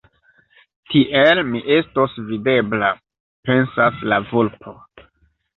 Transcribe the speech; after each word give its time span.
“Tiel, 0.93 1.41
mi 1.49 1.61
estos 1.75 2.17
videbla!” 2.31 2.89
pensas 3.51 4.03
la 4.15 4.21
vulpo. 4.33 4.75